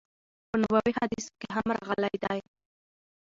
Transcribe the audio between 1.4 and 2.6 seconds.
هم راغلی دی